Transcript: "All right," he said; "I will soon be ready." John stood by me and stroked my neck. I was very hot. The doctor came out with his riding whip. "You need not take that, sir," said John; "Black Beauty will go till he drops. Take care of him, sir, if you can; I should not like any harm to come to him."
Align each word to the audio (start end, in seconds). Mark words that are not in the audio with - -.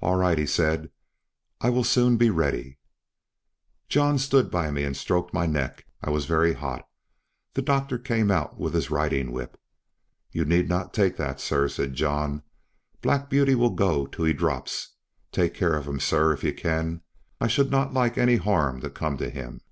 "All 0.00 0.14
right," 0.14 0.38
he 0.38 0.46
said; 0.46 0.92
"I 1.60 1.70
will 1.70 1.82
soon 1.82 2.16
be 2.16 2.30
ready." 2.30 2.78
John 3.88 4.16
stood 4.16 4.48
by 4.48 4.70
me 4.70 4.84
and 4.84 4.96
stroked 4.96 5.34
my 5.34 5.44
neck. 5.44 5.86
I 6.04 6.10
was 6.10 6.24
very 6.24 6.52
hot. 6.52 6.86
The 7.54 7.62
doctor 7.62 7.98
came 7.98 8.30
out 8.30 8.60
with 8.60 8.74
his 8.74 8.92
riding 8.92 9.32
whip. 9.32 9.60
"You 10.30 10.44
need 10.44 10.68
not 10.68 10.94
take 10.94 11.16
that, 11.16 11.40
sir," 11.40 11.66
said 11.68 11.94
John; 11.94 12.44
"Black 13.02 13.28
Beauty 13.28 13.56
will 13.56 13.70
go 13.74 14.06
till 14.06 14.24
he 14.26 14.32
drops. 14.32 14.90
Take 15.32 15.54
care 15.54 15.74
of 15.74 15.88
him, 15.88 15.98
sir, 15.98 16.32
if 16.32 16.44
you 16.44 16.52
can; 16.54 17.00
I 17.40 17.48
should 17.48 17.72
not 17.72 17.92
like 17.92 18.16
any 18.16 18.36
harm 18.36 18.80
to 18.82 18.88
come 18.88 19.16
to 19.16 19.30
him." 19.30 19.62